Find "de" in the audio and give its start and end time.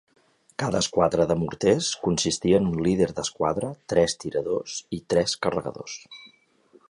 1.31-1.35